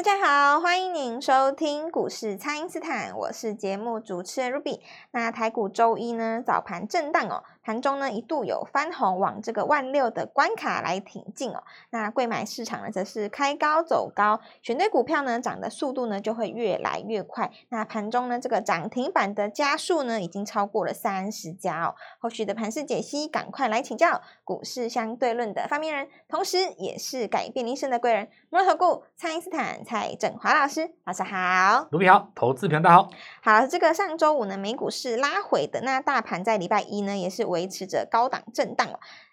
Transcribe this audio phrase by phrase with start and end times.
[0.00, 4.80] 大家好，欢迎您收听股市蔡因斯坦，我是节目主持人 Ruby。
[5.10, 7.44] 那台股周一呢，早盘震荡哦。
[7.70, 11.62] 盘中呢一度有翻红，往这个万六的关卡来挺进哦。
[11.90, 17.48] 那贵买市场呢则是开高走高，选对股票呢涨的速度呢就会越来越快。
[17.68, 21.94] 那盘中呢这个涨停板的加速呢已经超过了三十家哦。
[22.18, 33.10] 后续的盘势解析，赶快来请教股市相对论的发明人，同时也是改变人生的贵人——摩尔投顾蔡因斯坦蔡振华老师，老师好，卢比好，投资频道好。
[33.44, 38.88] 好，这个上周五呢美股是拉回的，那大盘在礼拜一呢也是维持着高档震荡。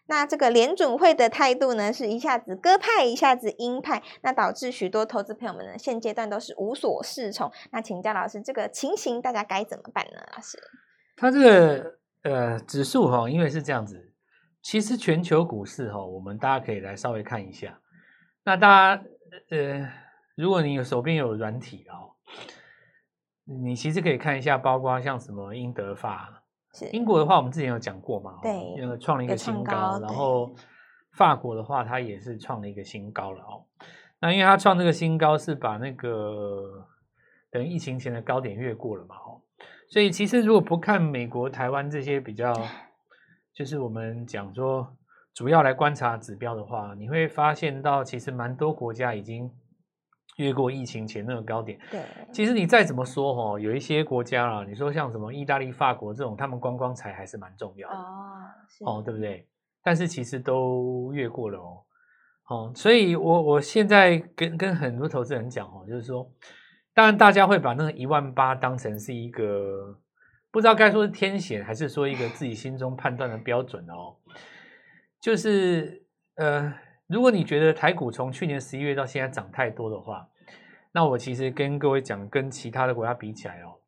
[0.09, 7.51] 那这个联准会的态度呢，是一下子鸽派，一下子鹰派，那导致许多投资朋友们呢，现阶段都是无所适从。
[7.71, 10.21] 那请教老师，这个情形大家该怎么办呢？
[10.33, 10.57] 老师，
[11.17, 14.13] 它这个呃指数哈，因为是这样子，
[14.61, 17.77] 其实全球股市哈，我们大家可以来稍微看一下。
[18.45, 19.03] 那大家
[19.49, 19.91] 呃，
[20.35, 22.15] 如果你有手边有软体哦，
[23.43, 26.43] 你其实可以看一下，包括像什么英德法。
[26.91, 28.39] 英国的话，我们之前有讲过嘛？
[28.41, 29.99] 对，那个创了一个新高。
[29.99, 30.53] 然后
[31.11, 33.63] 法国的话，它也是创了一个新高了哦。
[34.19, 36.85] 那因为它创这个新高，是把那个
[37.49, 39.15] 等于疫情前的高点越过了嘛？
[39.15, 39.41] 哦，
[39.89, 42.53] 所以其实如果不看美国、台湾这些比较，
[43.53, 44.87] 就是我们讲说
[45.33, 49.51] 主要来观察指标的话，你会发现到其实蛮多国家已经。
[50.37, 59.47] 越过疫情前那个高点，对，其实你再怎么说哈，有一些国家啊，你说像什么意大利、法国这种，他们观光财还是蛮重要的哦，哦，对不对？
[59.81, 61.83] 但是其实都越过了哦，
[62.49, 66.31] 哦，所以我我现在跟跟很多投资人讲哦，就是说，
[66.93, 69.99] 当然大家会把那个一万八当成是一个
[70.51, 74.15] 不知道该说是天险，还是说一个自己心中判断的标准哦，
[75.19, 76.71] 就是呃。
[77.07, 80.27] 如果你觉得台股从去年十一月到现在涨太多的话，
[80.91, 83.79] 那我其实跟各位讲，跟其他的国家比起来哦，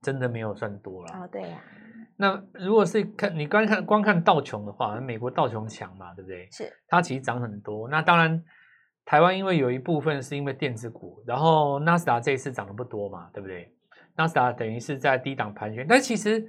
[0.00, 1.12] 真的没有算多了。
[1.12, 1.60] 哦，对呀。
[2.16, 6.48] 那如果是看你光看光看道琼的话，美国道琼强嘛，对不对？
[6.52, 6.72] 是。
[6.86, 7.88] 它其实涨很多。
[7.88, 8.44] 那当然，
[9.04, 13.74] 台湾因为有一部分是因为电子股，然后纳斯达这一次涨得不多嘛，对不对？
[14.14, 16.48] 纳斯达等于是在低档盘旋，但其实。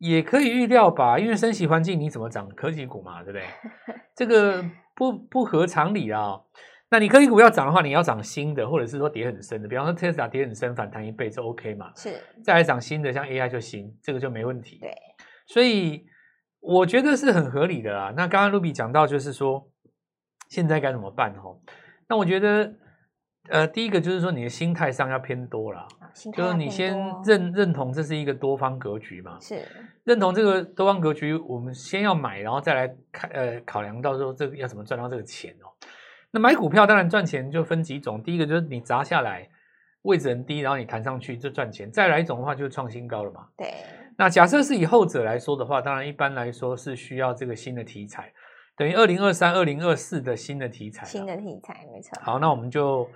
[0.00, 3.44] 也可以预料吧，因为升息环境，你怎么涨科技股嘛，对不对？
[4.16, 4.64] 这个
[4.96, 6.40] 不不合常理啊。
[6.90, 11.92] 那你科技股要涨的话，你要涨新的，或者是说跌很深的，比方说特斯拉跌很深，反弹一倍就 OK 嘛。
[11.94, 14.78] 是，再来涨新的，像 AI 就行，这个就没问题。
[14.80, 14.90] 对，
[15.46, 16.04] 所以
[16.60, 18.12] 我觉得是很合理的啦。
[18.16, 19.70] 那刚刚 Ruby 讲到，就是说
[20.48, 21.60] 现在该怎么办哦？
[22.08, 22.74] 那我觉得。
[23.48, 25.88] 呃，第一个就是说你的心态上要偏多了，
[26.32, 29.66] 就是你先认认同这是一个多方格局嘛，是
[30.04, 35.72] 认同这个多方格局，我们先要买，然后再来看呃考量到时候这个要怎么赚到这个钱哦。
[36.30, 39.48] 那买股票当然赚钱就分几种，第一个就是你砸下来
[40.02, 43.46] 位置很低，然后你弹上去就赚钱；再来一种的话就是创新高了嘛。
[43.56, 43.72] 对。
[44.16, 48.30] 那假设是以后者来说的话，当然一般来说是需要这个新的题材，
[48.76, 51.06] 等于二零二三、二零二四的新的题材。
[51.06, 52.12] 新的题材，没错。
[52.20, 53.08] 好，那我们就。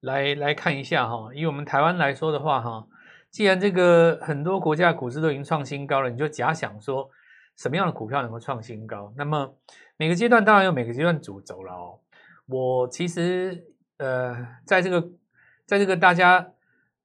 [0.00, 2.86] 来来看一下哈，以我们台湾来说的话哈，
[3.30, 7.10] 既然这个很多国家的股市都已经创新高了，你就假想说
[7.56, 9.12] 什么样的股票能够创新高？
[9.16, 9.54] 那么
[9.96, 11.98] 每个阶段当然有每个阶段主轴了哦。
[12.46, 13.64] 我其实
[13.96, 15.00] 呃，在这个
[15.64, 16.52] 在这个大家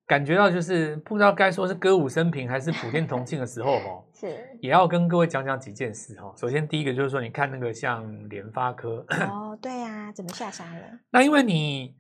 [0.06, 4.28] 感觉到就是不知道该说是歌舞升平还是普天同庆的时候哦， 是
[4.60, 6.32] 也要跟各位讲讲几件事哈。
[6.36, 11.00] 首先第一个就是说，你看那个像联发科哦，对呀、啊，怎么下杀了？
[11.10, 11.96] 那因为你。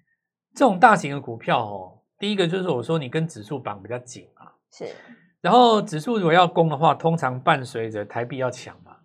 [0.54, 4.86] 这种大型的股票哦，第一个就是我说你跟指数绑比较紧啊，是。
[5.40, 8.96] 然后指数如果要攻的话，通常伴随着台币要强嘛，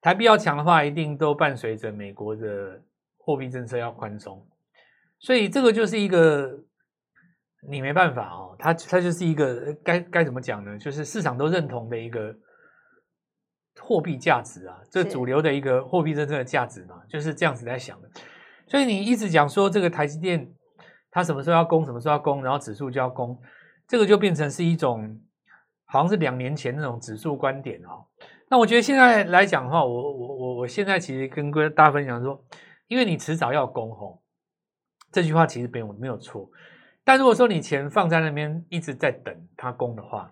[0.00, 2.82] 台币要强的话，一定都伴随着美国的
[3.18, 4.44] 货币政策要宽松，
[5.20, 6.58] 所以这个就是一个
[7.68, 10.76] 你没办法哦，它它就是一个该该怎么讲呢？
[10.76, 12.34] 就是市场都认同的一个
[13.78, 18.10] 货币价值啊，这主流的一个货币政策的价值嘛，就是这样子在想的。
[18.66, 20.52] 所以你一直讲说这个台积电。
[21.16, 23.40] 它什么时候要攻，什么时候要攻，然后指数就要攻，
[23.88, 25.18] 这个就变成是一种
[25.86, 28.04] 好像是两年前那种指数观点哦。
[28.50, 32.38] 那我觉得现在来讲的话，我我我我现在其实跟各位大家分享说，
[32.86, 34.20] 因为你迟早要攻吼，
[35.10, 36.50] 这句话其实没有没有错。
[37.02, 40.30] 但如果说你钱放在那边一直在等它攻的话，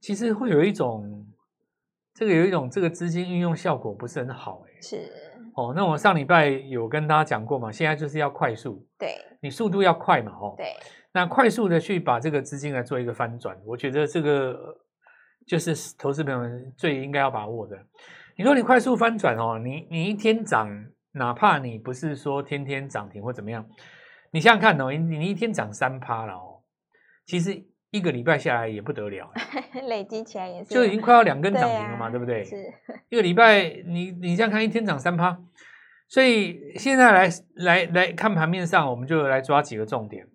[0.00, 1.26] 其实会有一种
[2.14, 4.80] 这个有一种这个资金运用效果不是很好诶。
[4.80, 5.12] 是。
[5.54, 10.74] 哦，那我上礼拜有跟大家讲过嘛，现在就是要快速，对，你速度要快嘛，哦，对，
[11.12, 14.76] 那快速的去把这个资金来做一个翻转，我觉得这个
[15.46, 17.76] 就是投资朋友们最应该要把握的。
[18.36, 20.68] 你说你快速翻转哦，你你一天涨，
[21.12, 23.68] 哪怕你不是说天天涨停或怎么样，
[24.30, 26.62] 你想想看哦，你你一天涨三趴了哦，
[27.26, 27.62] 其实
[27.92, 29.30] 一个礼拜下来也不得了，
[29.86, 32.42] 累积起来也是，就已经快要两根涨停了嘛，对，不对？
[32.42, 32.56] 是，
[33.08, 35.38] 一个礼拜你你这样看，一天涨三趴，
[36.08, 40.26] 所以现在来来来看盘面上，我们就来抓几个重点。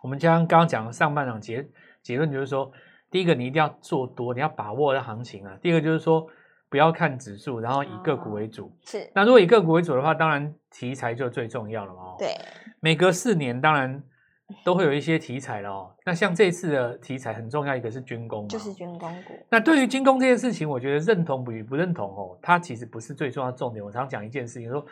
[0.00, 1.68] 我们将刚刚讲的上半场结
[2.02, 2.72] 结论就是说，
[3.10, 5.58] 第一个你一定要做多，你要把握的行情啊。
[5.60, 6.26] 第二个就是说。
[6.70, 8.66] 不要看指数，然后以个股为主。
[8.66, 9.10] 哦、是。
[9.14, 12.14] 那如果以个股为主的话，当然题材就最重要了嘛。
[12.18, 12.36] 对。
[12.80, 14.02] 每隔四年，当然
[14.64, 15.94] 都会有一些题材了哦。
[16.04, 19.34] 那像这次的题材很重要，一个是军工，就是军工股。
[19.50, 23.84] 那对于军工这件事情，我觉得认同与不认同哦，它其实不是最重要的重点。
[23.84, 24.84] 我常讲一件事情，说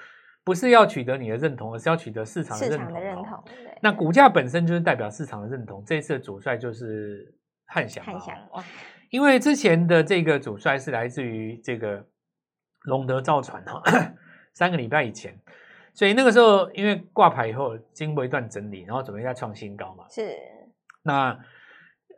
[0.45, 3.01] 不是要取得你的认同，而是要取得市场的认同。
[3.01, 3.45] 认同。
[3.83, 5.83] 那股价本身就是代表市场的认同。
[5.85, 7.35] 这一次的主帅就是
[7.67, 8.05] 汉翔。
[8.05, 8.63] 汉翔哇。
[9.11, 12.05] 因为之前的这个主帅是来自于这个
[12.87, 13.81] 龙德造船哈，
[14.53, 15.39] 三个礼拜以前，
[15.97, 20.05] 所以那个时候因为挂牌以后经过一段整理，然后准备再创新高嘛。
[20.09, 20.37] 是。
[21.03, 21.37] 那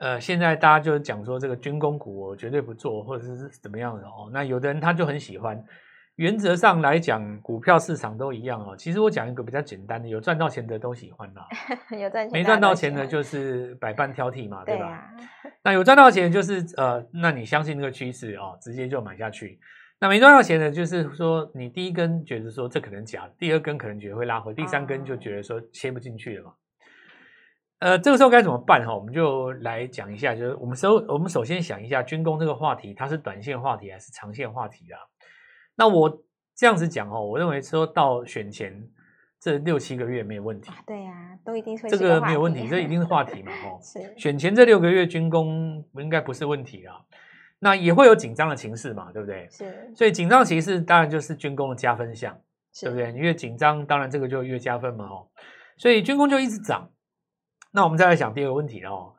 [0.00, 4.28] 呃，现在大家就讲说这个军工股我绝对不做，或者是怎么样的哦。
[4.32, 5.64] 那有的人他就很喜欢。
[6.16, 8.76] 原则上来讲，股票市场都一样哦。
[8.76, 11.46] 其实我讲一个比较简单的，有赚到钱的都喜欢啦，
[11.96, 15.12] 有赚钱没赚到钱的，就是百般挑剔嘛，对吧？
[15.16, 15.28] 对啊、
[15.62, 19.60] 那有赚到钱就是呃，那你相信那个趋势哦，直接就买下去。
[20.00, 26.54] 那没赚到钱的，就是说你第一根觉得说这可能假，第二根可能觉得会拉回，第三根就觉得说切不进去了嘛。
[27.80, 28.94] 呃，这个时候该怎么办哈？
[28.94, 34.98] 我们就来讲一下，就是我们首我们首先想一下军工这个话题，它是短线话题还是长线话题啊？
[35.76, 36.22] 那我
[36.54, 38.88] 这样子讲哦，我认为说到选前
[39.40, 40.72] 这六七个月没有问题。
[40.86, 43.80] 对呀，都一定会这个没有问题，这一定是话题嘛， 吼。
[43.80, 47.04] 是选前这六个月军工应该不是问题啦。
[47.58, 49.48] 那也会有紧张的情势嘛，对不对？
[49.50, 49.92] 是。
[49.94, 52.38] 所以紧张情势当然就是军工的加分项，
[52.80, 53.12] 对不对？
[53.12, 55.28] 你越紧张，当然这个就越加分嘛，哦。
[55.76, 56.90] 所以军工就一直涨。
[57.72, 59.14] 那我们再来讲第二个问题哦。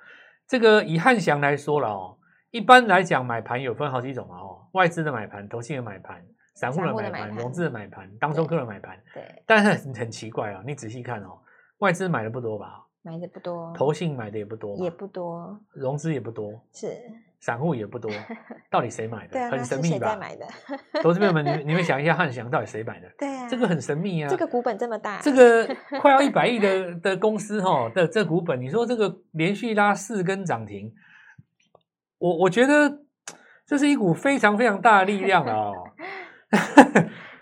[0.47, 2.18] 这个以汉翔来说了哦，
[2.51, 6.25] 一般来讲买盘有分好几种嘛，哦，外资的买盘，投信的买盘。
[6.56, 11.39] 散户的买盘，融资的买盘，当中客的买盘，对，但是很很奇怪啊，你仔细看哦，
[11.77, 12.83] 外资买的不多吧？
[13.01, 16.96] 买的不多，投信买的也不多，也不多，融资也不多，是，
[17.40, 18.12] 散户也不多，
[18.69, 19.40] 到底谁买的？
[19.50, 20.18] 很神秘吧？
[20.18, 20.46] 买的，
[21.01, 23.07] 投资朋友们，你你们想一下，汉翔到底谁买的？
[23.18, 25.66] 对啊，这个很神秘啊，这个股本这么大，这个
[26.01, 30.92] 快要一百亿的的公司哈的这股本，你说这个连续拉四根涨停，
[32.18, 33.00] 我我觉得
[33.66, 35.74] 这是一股非常非常大的力量啊、 哦。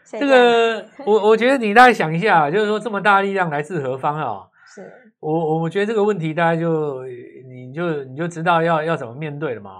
[0.10, 4.48] 这个我我觉得你大概想一下，就是说这么大力量来自何方啊？
[4.66, 7.06] 是我我觉得这个问题大家就
[7.48, 9.72] 你就你就知道要要怎么面对了嘛。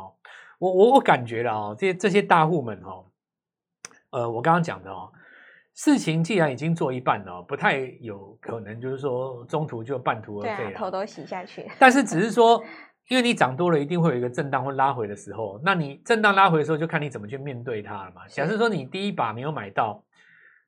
[0.60, 3.06] 我我我感觉了哦，这些这些大户们哦，
[4.12, 5.12] 呃，我刚刚讲的哦，
[5.76, 11.70] 事情既然已经做一半了，不太有可能就是说中途就半途而废了，头都洗下去。
[11.78, 12.64] 但是 只是说。
[13.10, 15.58] 因为你涨多了，一定会有一个震荡或拉回的时候。
[15.64, 18.28] 那你震荡拉回的时候，就看你怎么去面对它了嘛。
[18.28, 20.04] 假设说你第一把没有买到，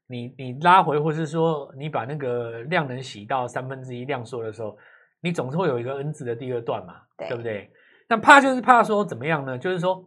[0.09, 4.75] 你你拉回，或是说你把那个量能洗到三分之一量缩的时候，
[5.21, 7.71] 你总是会有一个 N 字的第二段嘛，对，对不对？
[8.07, 9.57] 那怕就是怕说怎么样呢？
[9.57, 10.03] 就是说，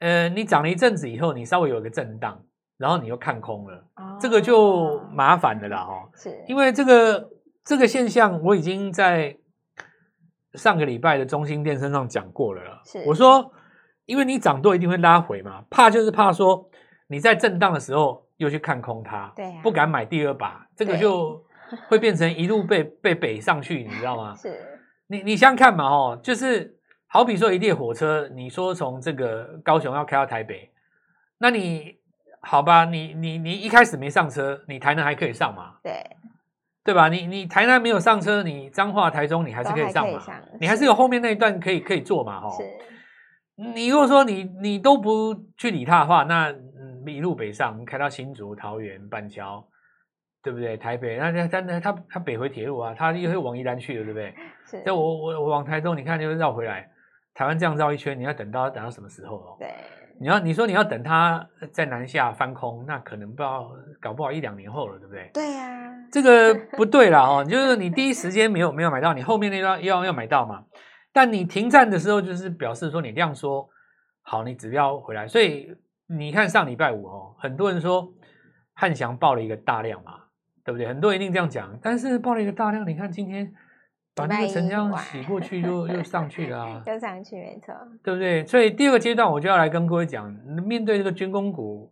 [0.00, 2.44] 呃，你涨了一阵子以后，你稍微有一个震荡，
[2.76, 6.10] 然后你又看空了，哦、这个就麻烦的啦哈。
[6.14, 7.30] 是，因为这个
[7.64, 9.36] 这个现象我已经在。
[10.54, 13.52] 上个礼拜的中心电身上讲过了啦，我说，
[14.04, 16.68] 因为你涨多一定会拉回嘛，怕就是怕说
[17.06, 21.40] 你在震荡的时候又去看空它，对、啊，不敢买第二把，这个就
[21.88, 24.34] 会变成一路被被北上去，你知道吗？
[24.34, 24.58] 是，
[25.06, 26.74] 你你想想看嘛，哦，就是
[27.06, 30.70] 好比说一列火车，你说从这个高雄要开到台北，
[31.38, 31.96] 那你
[32.40, 35.74] 好吧，你你你一开始没上车，你台南还可以上嘛？
[35.82, 35.92] 对。
[36.82, 37.08] 对吧？
[37.08, 40.18] 你你台南没有上车，你彰化、台中你还是可以上嘛？
[40.18, 42.40] 上你还是有后面那一段可以可以坐嘛？
[42.40, 42.50] 哈。
[42.56, 42.64] 是。
[43.74, 46.50] 你如果说你你都不去理他的话，那
[47.06, 49.66] 一路北上，开到新竹、桃园、板桥，
[50.42, 50.76] 对不对？
[50.76, 54.34] 台北，那那他他他北回铁路啊，他又会往宜兰去了，对不对？
[54.66, 54.82] 是。
[54.84, 56.90] 那我我我往台中，你看就绕回来，
[57.34, 59.56] 台湾这样绕一圈，你要等到等到什么时候哦？
[59.58, 59.68] 对。
[60.22, 65.30] 你要你说你要等它在南下翻空，那可能不知道搞不好一两年后了，对不对？
[65.32, 70.62] 对呀、啊，这个 不对啦哦，就是你第一时间没有没有买到，你后面那段要要买到嘛。
[71.10, 73.66] 但你停站的时候，就是表示说你量缩
[74.20, 75.26] 好，你指标回来。
[75.26, 75.74] 所以
[76.16, 78.12] 你看上礼拜五哦，很多人说
[78.74, 80.14] 汉翔爆了一个大量嘛，
[80.64, 80.86] 对不对？
[80.88, 83.52] 很多人一定这样讲，但是爆了一个大量，你看今天。
[84.12, 88.44] 把那个成交洗过去又又上去了啊， 又上去没错，对不对？
[88.44, 90.28] 所以第二个阶段我就要来跟各位讲，
[90.66, 91.90] 面对这个军工股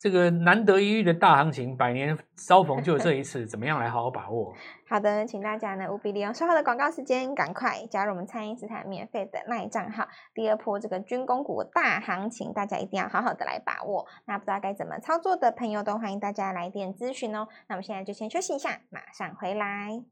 [0.00, 4.54] 这个难得一遇的大行情，百年遭逢就这一次，怎么样来好好把握？
[4.88, 10.08] 好的，请大家呢务必利用稍后的广告时间，赶快加入我们蔡因斯坦免费的 LINE 账号。
[10.32, 14.06] 第二波这个军工股大行情，大家一定要好好的来把握。
[14.24, 17.46] 那不知道该怎么操作的朋友，都欢迎大家来电咨询哦。
[17.68, 20.02] 那我们现在就先休息一下，马上回来。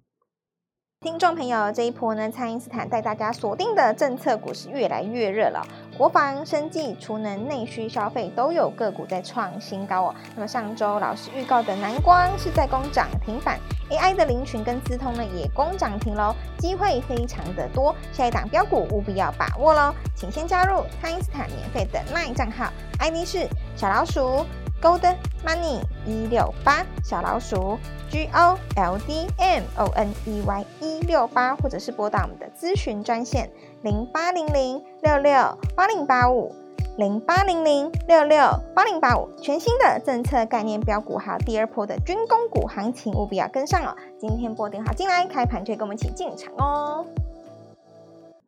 [1.00, 5.64] 听众朋友，这一波呢，蔡因斯坦带大家锁定的政策股是越来越热了。
[5.98, 10.14] 国防、生技、储能、内需消费都有个股在创新高哦。
[10.36, 13.58] 那么上周老师预告的南光是在攻涨停板
[13.90, 17.92] ，AI 的灵群跟资通呢也攻涨停喽，机会非常的多。
[18.12, 24.46] 下一档标股务必要把握喽，请先加入爱因斯坦免费的 LINE 账号，ID 是小老鼠。
[24.80, 27.78] Gold Money 一六八小老鼠
[28.10, 33.50] G O L D M O N E Y 一六八，或者是拨打我们的咨询专线
[33.82, 36.54] 零八零零六六八零八五
[36.96, 38.38] 零八零零六六
[38.74, 43.94] 八零八五，全新的政策概念标股，还有第二波的军工股行情，务必要跟上哦！
[44.18, 47.04] 今天拨电话进来，开盘就跟我们一起进场哦。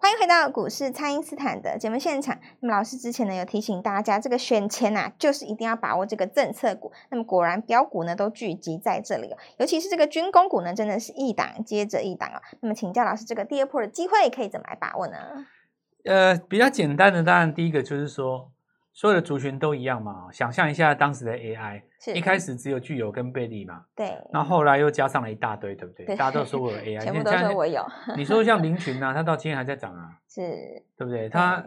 [0.02, 2.38] 欢迎回到股市，蔡因斯坦的节目现场。
[2.60, 6.90] 那么老师之前呢有提醒大家，这个选前呐、啊，就是一定要把握这个政策股。
[7.10, 12.40] 那么果然标股呢都聚集在这里哦，尤其是这个军工股呢，真的是一档接着一档啊。
[12.62, 15.18] 那么请教老师，这个第二波的机会可以怎么来把握呢？
[16.06, 18.50] 呃，比较简单的，当然第一个就是说。
[18.92, 20.30] 所有的族群都一样嘛？
[20.32, 26.06] 想象一下当时的 AI，是一开始只有具有跟贝利嘛，对，那后后来又加上了一大堆，对不对？
[26.06, 27.86] 对，大家都 说我有 AI，全部都说我有。
[28.16, 30.40] 你说像林群啊，它到今天还在涨啊， 是，
[30.96, 31.28] 对不对？
[31.28, 31.64] 它，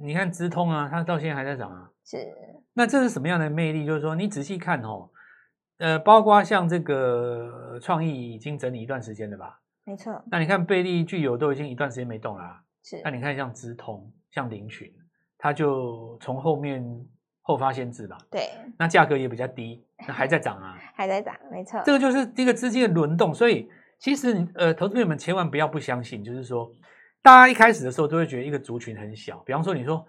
[0.00, 2.16] 你看资通啊，它到现在还在涨啊，是。
[2.74, 3.84] 那这是什么样的魅力？
[3.84, 5.10] 就是说，你仔细看哦，
[5.78, 9.60] 呃，包括像这个创意已经整理一段时间了吧？
[9.84, 10.24] 没错。
[10.30, 13.00] 那你看贝利、具有都已经一段时间没动了啊，是。
[13.04, 14.90] 那你看像资通、像林群。
[15.44, 16.80] 它就从后面
[17.40, 23.68] 后发先至吧，对，那价格也比较低， 那还在涨啊， 还在涨，没错，这个就是一个资金的轮动，所以
[23.98, 26.70] 其实呃，投资朋友们千万不要不相信，就是说，
[27.22, 30.06] 大家一开始的时候都会觉得一个族群很小，比方说你说，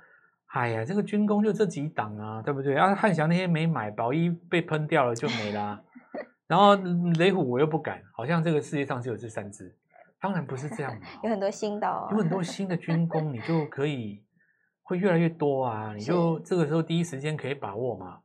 [0.53, 2.75] 哎呀，这个军工就这几档啊，对不对？
[2.77, 5.81] 啊，汉翔那些没买，宝一被喷掉了就没啦、 啊，
[6.45, 6.75] 然后
[7.17, 9.75] 雷虎我又不敢，好像这个世界上只有这三只，
[10.21, 14.22] 当然不是这样的，有很多新的、哦，有很多新的军工，你就可以。
[14.83, 15.93] 会越来越多啊！
[15.95, 18.19] 你就这个时候第一时间可以把握嘛。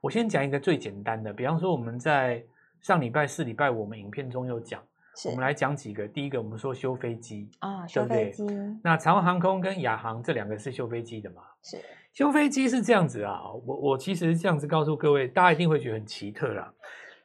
[0.00, 2.44] 我先讲一个最简单的，比方说我们在
[2.80, 4.82] 上礼拜四、礼拜五，我们影片中有讲，
[5.26, 6.06] 我们来讲几个。
[6.06, 8.44] 第一个，我们说修飞机啊，修飞机。
[8.82, 11.42] 那长荣航空跟亚航这两个是修飞机的嘛？
[11.62, 11.78] 是。
[12.12, 16.70] 修飞机是这样子啊，我我其实这样子告诉各位，大家一定会觉得很奇特啦。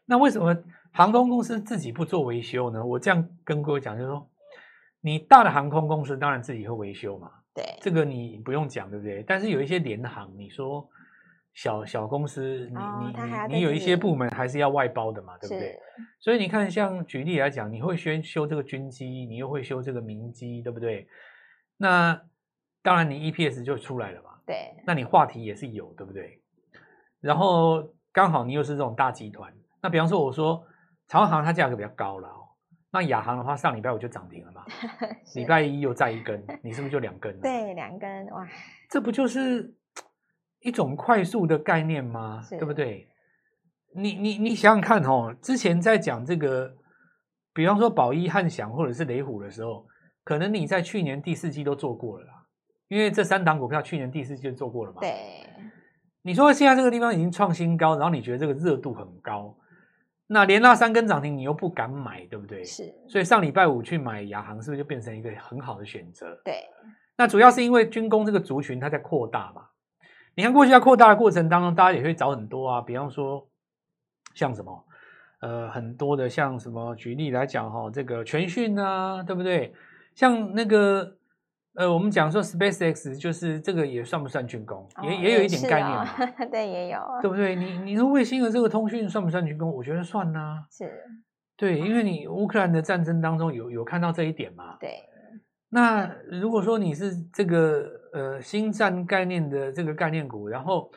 [0.06, 0.56] 那为什么
[0.94, 2.86] 航空公司自己不做维修呢？
[2.86, 4.30] 我这样跟各位讲，就是说，
[5.02, 7.30] 你大的航空公司当然自己会维修嘛。
[7.58, 9.24] 对，这个你不用讲，对不对？
[9.24, 10.88] 但是有一些联行，你说
[11.56, 15.76] 小小公司，你、哦、你你你有一些部门还是要外包的嘛，对不对？
[16.20, 21.08] 所以你看，像举例来讲，你会先修这个军机，你又会修这个民机，对不对？
[21.78, 22.22] 那
[22.84, 24.30] 当然你 EPS 就出来了嘛。
[24.46, 26.40] 对，那你话题也是有，对不对？
[27.20, 30.64] 然后刚好你又是这种大集团，那比方说我说
[31.08, 32.30] 长航它价格比较高了。
[32.90, 34.64] 那亚航的话，上礼拜五就涨停了嘛？
[35.36, 37.42] 礼拜一又再一根，你是不是就两根了？
[37.42, 38.48] 对，两根哇！
[38.90, 39.74] 这不就是
[40.62, 42.42] 一种快速的概念吗？
[42.50, 43.08] 对不对？
[43.94, 46.74] 你你你想想看哦，之前在讲这个，
[47.54, 49.86] 比方说宝一、汉翔或者是雷虎的时候，
[50.24, 52.34] 可能你在去年第四季都做过了啦，
[52.88, 55.02] 因为这三档股票去年第四季就做过了嘛。
[55.02, 55.46] 对，
[56.22, 59.54] 你说现在这个地方已经创新高，然后你觉得这个热度很高。
[60.28, 62.64] 那连拉三根涨停，你又不敢买，对不对？
[62.64, 66.40] 是，所以上礼拜五去买亚航，是不是就变成一个很好的选择？
[66.44, 66.66] 对。
[67.16, 69.64] 那主要是因为军工这个族群它在扩大嘛。
[70.36, 73.48] 你看过去在扩大的过程当中，大家也会找很多啊，比方说
[74.36, 74.86] 像什么，
[75.40, 79.74] 呃，很多的像什么，举例来讲哈，这个全讯啊，对不对？
[80.14, 81.16] 像那个。
[81.78, 84.90] 呃，我们讲说 SpaceX 就是这个也算不算军工？
[85.04, 86.50] 也、哦、也有一点概念。
[86.50, 87.56] 对，也有，对不对？
[87.56, 89.72] 你你说卫星的这个通讯算不算军工？
[89.72, 90.66] 我觉得算呐、啊。
[90.72, 90.92] 是，
[91.56, 94.76] 对，因为你乌克兰的战争当中有有看到这一点嘛。
[94.80, 94.90] 对。
[95.70, 100.92] 那如果说你是这个呃星战概念的这个概念股，然后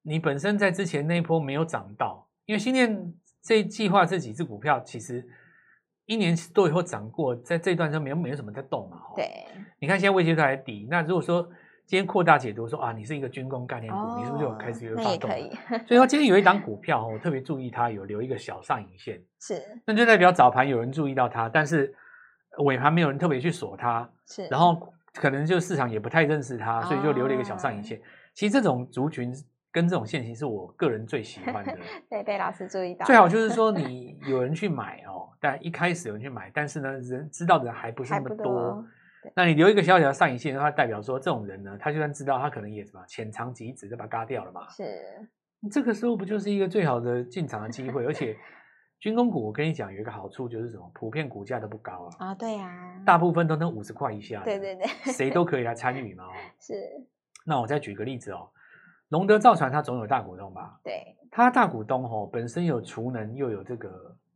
[0.00, 3.12] 你本身在之前那一波没有涨到，因为星链
[3.42, 5.22] 这计划这几只股票其实。
[6.06, 9.00] 一年多以后涨过，在这段时间没有没有什么在动嘛？
[9.16, 9.28] 对，
[9.78, 10.86] 你看现在位阶都还低。
[10.90, 11.42] 那如果说
[11.86, 15.30] 今天扩大解读说啊，你是一个军工概念股，哦、你是不是就开始有发动？
[15.30, 15.50] 可以。
[15.86, 21.94] 所以说今天有一档股票，我特别注意它有留一个小上影线， 是，那就代表早盘有人注意到它，但是
[22.58, 24.46] 尾盘没有人特别去锁它，是。
[24.48, 27.98] 然后可能就市场也不太认识它，所以就留了一个小上影线。
[27.98, 28.02] 哦、
[28.34, 29.32] 其实这种族群
[29.74, 31.76] 跟这种线型是我个人最喜欢的。
[32.08, 33.04] 对，被老师注意到。
[33.04, 38.86] 最好就是说 你有人去买哦，但一开始有人去买，但是呢，人知道的人还不是那么多。
[39.34, 44.68] 那你留一个小小的上影线的话，代表说这种人呢，他就算知道，他可能也什么浅尝即止，就把它嘎掉了嘛。
[44.68, 44.84] 是。
[45.72, 48.06] 这个时候不就是一个最好的进场的机会？
[48.06, 48.36] 而且
[49.00, 50.88] 军工股，我跟你讲有一个好处就是什么？
[50.94, 52.28] 普遍股价都不高啊。
[52.28, 53.02] 啊，对呀。
[53.04, 54.40] 大部分都能五十块以下。
[54.44, 54.86] 对对对。
[55.12, 56.24] 谁都可以来参与嘛。
[56.24, 56.30] 哦。
[56.60, 56.74] 是。
[57.44, 58.48] 那我再举个例子哦。
[59.14, 60.76] 龙德造船，它总有大股东吧？
[60.82, 63.88] 对，它大股东哦，本身有储能，又有这个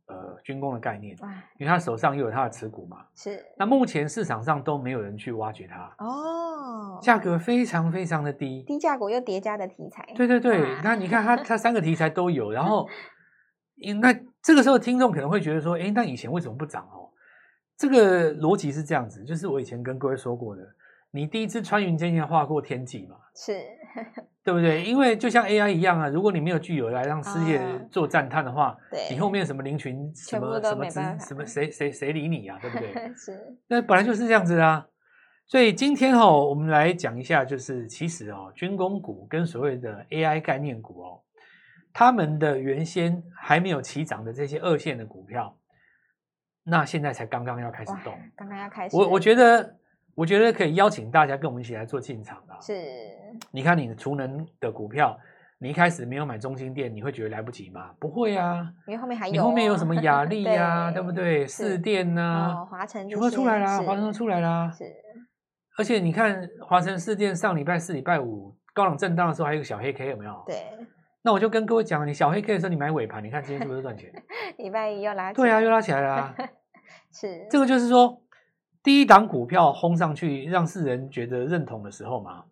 [0.05, 1.13] 呃军工的概念，
[1.57, 2.99] 因为它手上又有它的持股嘛。
[3.13, 3.45] 是。
[3.57, 10.07] 那目前市场上都没有人去挖掘它哦，价格非常非常的低，低价股又叠加的题材。
[10.15, 12.87] 对对对，那你看它它三个题材都有，然后，
[13.99, 17.11] 那这个时候听众可能会觉得说，哎，那以前为什么不涨哦？
[17.75, 20.63] 这个逻辑是这样子，就是我以前跟各位说过的。
[21.11, 23.15] 你第一次穿云箭要划过天际嘛？
[23.35, 23.59] 是，
[24.43, 24.83] 对不对？
[24.83, 30.89] 因为就像 AI 一样啊，如果你没有具有来让世界做赞叹的话，对，你后面什么林群什么什么
[31.19, 32.59] 什么谁谁谁理你啊？
[32.61, 32.93] 对不对？
[33.15, 34.85] 是，那本来就是这样子啊。
[35.47, 41.23] 所以今天哦，我们来讲一下，就是其实哦，军工股跟所谓的 AI 概念股哦，
[41.91, 45.57] 他们的原先还没有起涨的这些二线的股票，
[46.65, 48.95] 那现在才刚刚要开始动，刚刚要开始。
[48.95, 49.77] 我我觉得。
[50.15, 52.53] 我觉得可以邀请大家跟我们一起来做进场的。
[52.61, 52.73] 是，
[53.51, 55.17] 你看你的储能的股票，
[55.59, 57.91] 你一开始没有买中心店，你会觉得来不及吗？
[57.99, 61.47] 不会啊，因为后面还有，你后面有什么雅力呀， 对不对？
[61.47, 64.69] 四电呐，华晨全部出来啦，华城出来啦。
[64.71, 64.83] 是，
[65.77, 70.43] 而且你看华晨四电上礼拜四、礼拜五高档震荡的时候，还有个小黑 K 有没有？
[70.45, 70.55] 对。
[71.21, 74.09] 那我就跟各位讲，你小黑 K 的时候，你买尾盘，你看今天是不是赚钱？
[74.57, 76.33] 礼拜一又拉，对啊，又拉起来了。
[77.11, 78.21] 是，这个就是说。
[78.81, 82.45] 第一档股票轰上去，让世人觉得认同的时候嘛，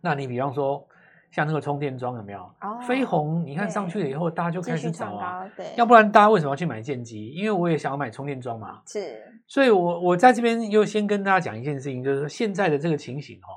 [0.00, 0.86] 那你比方说
[1.32, 2.40] 像那个充电桩有没有？
[2.60, 5.48] 哦，飞鸿，你看上去了以后，大家就开始找啊。
[5.56, 7.28] 对，要不然大家为什么要去买剑机？
[7.30, 8.80] 因为我也想要买充电桩嘛。
[8.86, 13.50] 是，所以我我在这边又先跟大家讲一件事情，就是说现在的这个情形哦，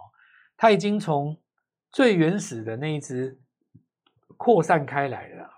[0.57, 1.37] 它已经从
[1.91, 3.39] 最原始的那一只
[4.35, 5.49] 扩散开来了。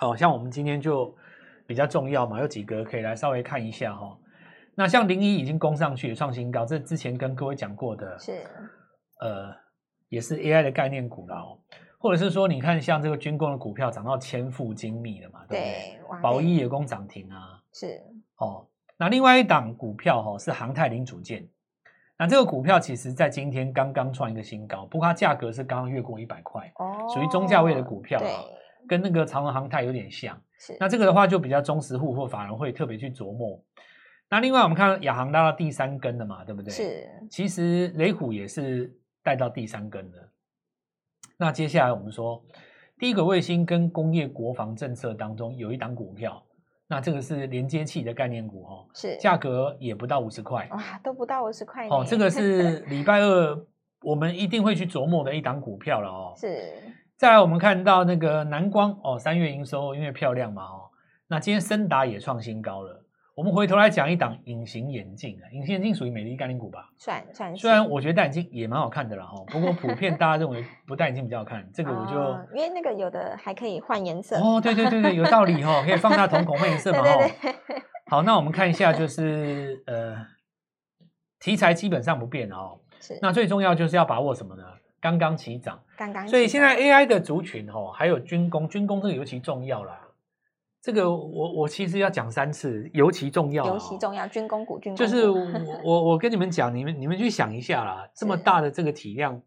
[0.00, 1.16] 哦，像我们今天就
[1.66, 4.18] 比较重要嘛，有几个可以来稍微看一下哈、哦。
[4.78, 8.44] 那像零一已经攻上去创新高，这之前跟各位讲过的，是
[9.20, 9.50] 呃，
[10.10, 11.58] 也是 AI 的概念股了哦，
[11.98, 15.98] 或者是说，你看像这个军工的股票涨到千富精密了嘛，对不对？
[15.98, 18.02] 对，宝一也攻涨停啊，是
[18.36, 18.66] 哦。
[18.98, 21.48] 那另外一档股票哈、哦、是航太零组件，
[22.18, 28.44] 那这个股票其实在今天刚刚创一个新高，不过它价格是刚刚越过一百块，哦，属于中价位的股票啊，
[28.86, 30.38] 跟那个长隆航太有点像。
[30.58, 33.58] 是，那这个的话就比较中实户或法人会特别去琢磨。
[34.28, 36.70] 那另外我们看亚航拉到第三根了嘛，对不对？
[36.70, 37.08] 是。
[37.30, 40.18] 其实雷虎也是带到第三根的。
[41.38, 42.42] 那接下来我们说，
[42.98, 46.42] 低轨卫星跟工业国防政策当中有一档股票，
[46.88, 49.16] 那这个是连接器的概念股哦，是。
[49.18, 50.68] 价格也不到五十块。
[50.72, 51.86] 哇，都不到五十块。
[51.88, 53.66] 哦，这个是 礼拜二
[54.02, 56.32] 我们一定会去琢磨的一档股票了哦。
[56.36, 56.74] 是。
[57.16, 60.90] 再来我们看到那个南光哦，三月营收因为漂亮嘛哦，
[61.28, 63.05] 那今天森达也创新高了。
[63.36, 66.88] 我们回头来讲一档隐形眼镜啊，隐形眼镜属于美丽概念股吧？
[66.96, 67.60] 算算是。
[67.60, 77.52] 虽然我觉得戴眼镜也蛮好看的啦，哈，不过普遍大家认为不戴眼镜比较好看，这个我就、哦、因为那个有的还可以换颜色哦，对对对对，有道理哈、哦，可以放大瞳孔换颜色嘛， 哈。
[78.06, 80.16] 好，那我们看一下，就是呃，
[81.38, 82.78] 题材基本上不变哦。
[83.00, 83.18] 是。
[83.20, 84.64] 那最重要就是要把握什么呢？
[84.98, 86.26] 刚刚起涨，刚刚。
[86.26, 90.00] 所以现在 AI 的族群哦，还有军工，军工这个尤其重要啦。
[90.86, 95.44] 这个我我其实要讲三次，尤其重要，尤其重要，军工股，军工股就是我
[95.82, 99.42] 我我跟你们讲，你们你们去想一下啦，这么大的这个体量，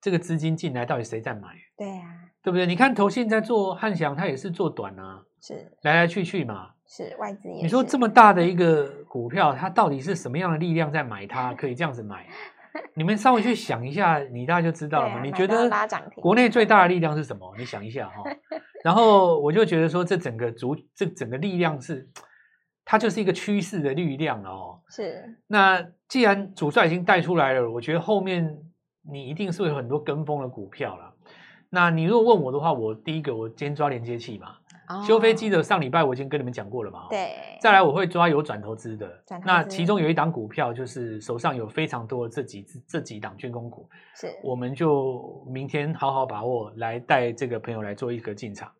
[0.00, 1.50] 这个资金进来，到底谁在买？
[1.76, 2.66] 对呀、啊，对不对？
[2.66, 7.62] 你看投信在做汉翔，它也是做短啊，是来来去去嘛，是外资也是。
[7.62, 11.54] 你说这么大的一个股票，它到底是什么样的力量在买它？
[11.54, 12.26] 可以这样子买？
[12.96, 15.18] 你们稍微去想一下，你大概就知道了嘛。
[15.18, 15.70] 啊、你觉得
[16.16, 17.54] 国内最大的力量是什么？
[17.56, 18.24] 你想一下哈。
[18.82, 22.08] 然后我就觉得说，这整个足，这整个力量是，
[22.84, 24.80] 它就是一个趋势的力量哦。
[24.88, 25.38] 是。
[25.46, 28.58] 那既然主帅已经带出来了，我觉得后面
[29.02, 31.14] 你一定是会有很多跟风的股票了。
[31.70, 34.56] 那你如果问我的话，我第一个我今天抓连接器嘛。
[35.06, 37.30] 修飞机的上礼拜我已经跟你们讲过了嘛，对。
[37.60, 39.10] 再来我会抓有转投资的。
[39.44, 44.28] 那其中有一档股票就是手上有非常多的这几这几档军工股，是。
[44.42, 48.70] 我们就明天好好把握，来带这个朋友来做一个进场。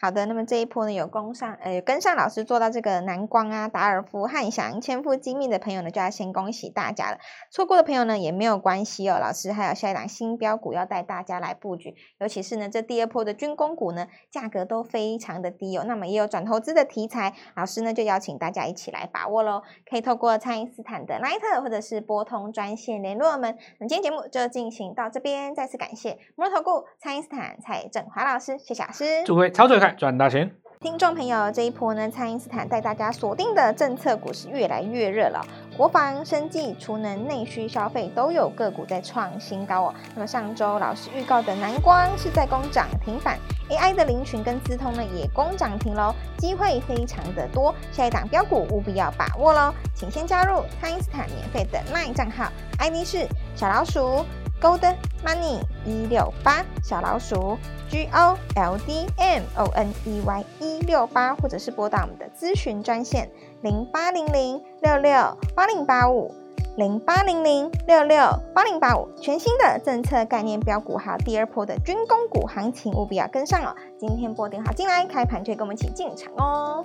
[0.00, 7.18] 好的，那么这一波呢，有跟上呃跟上老师做到这个南光啊、达尔夫、汉翔、千富精密的朋友呢，就要先恭喜大家了。
[7.50, 23.58] 错过的朋友呢，也没有关系哦，老师还有下一档新标股要带大家来布局，尤其是呢这第二波的军工股呢，价格都非常的低哦，那么也有转投资的题材，老师呢就邀请大家一起来把握喽，可以透过蔡因斯坦的 Line 或者是拨通专线联络我们。
[23.80, 30.50] 那今天节目就进行到这边，再次感谢摩尔投顾蔡因斯坦蔡振华老师，谢谢老师，祝各位操作愉赚大钱。
[30.80, 35.44] 听众朋友，这一波呢，蔡因斯坦带大家锁定的政策股是越来越热了，
[35.76, 39.94] 国防、生计、储能、内需消费都有个股在创新高哦。
[40.14, 43.36] 那么上周老师预告的南光是在攻涨停板
[43.68, 54.24] ，AI 的凌群跟资通呢也攻涨停喽，机会非常的多，下一档标股务必要把握喽，请先加入蔡因斯坦免费的 LINE 账号，ID 是小老鼠。
[54.60, 54.80] Gold
[55.24, 57.56] Money 一六八小老鼠
[57.88, 63.30] G O L D M O N E Y 一六八，或者是拨打我们的咨询专线
[63.62, 66.34] 零八零零六六八零八五
[66.76, 68.18] 零八零零六六
[68.54, 73.74] 八零八五，全新的政策概念标股，还有第二波的军工股行情，务必要跟上哦！
[73.98, 76.84] 今天拨电话进来，开盘就跟我们一起进场哦。